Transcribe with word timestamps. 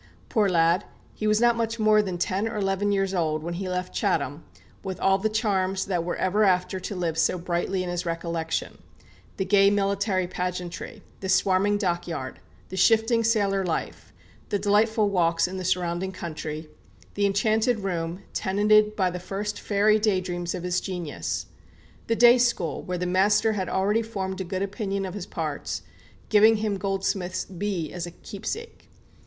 Poor 0.29 0.49
lad, 0.49 0.83
he 1.13 1.27
was 1.27 1.39
not 1.39 1.55
much 1.55 1.77
more 1.77 2.01
than 2.01 2.17
ten 2.17 2.47
or 2.47 2.57
eleven 2.57 2.91
years 2.91 3.13
old 3.13 3.43
when 3.43 3.53
he 3.53 3.69
left 3.69 3.93
Chatham, 3.93 4.43
with 4.83 4.99
all 4.99 5.19
the 5.19 5.29
charms 5.29 5.85
that 5.85 6.03
were 6.03 6.15
ever 6.15 6.43
after 6.43 6.79
to 6.79 6.95
live 6.95 7.19
so 7.19 7.37
brightly 7.37 7.83
in 7.83 7.89
his 7.91 8.03
recollection, 8.03 8.79
the 9.37 9.45
gay 9.45 9.69
military 9.69 10.25
pageantry, 10.25 11.03
the 11.19 11.29
swarming 11.29 11.77
dockyard, 11.77 12.39
the 12.69 12.75
shifting 12.75 13.23
sailor 13.23 13.63
life, 13.63 14.11
the 14.49 14.57
delightful 14.57 15.07
walks 15.07 15.47
in 15.47 15.57
the 15.57 15.63
surrounding 15.63 16.11
country, 16.11 16.67
the 17.13 17.27
enchanted 17.27 17.81
room, 17.81 18.23
tenanted 18.33 18.95
by 18.95 19.11
the 19.11 19.19
first 19.19 19.59
fairy 19.59 19.99
day 19.99 20.19
dreams 20.19 20.55
of 20.55 20.63
his 20.63 20.81
genius, 20.81 21.45
the 22.07 22.15
day 22.15 22.39
school, 22.39 22.81
where 22.81 22.97
the 22.97 23.05
master 23.05 23.53
had 23.53 23.69
already 23.69 24.01
formed 24.01 24.41
a 24.41 24.43
good 24.43 24.63
opinion 24.63 25.05
of 25.05 25.13
his 25.13 25.27
parts, 25.27 25.83
giving 26.29 26.57
him 26.57 26.79
Goldsmith's 26.79 27.45
"Bee" 27.45 27.93
as 27.93 28.07
a 28.07 28.11
keepsake. 28.11 28.89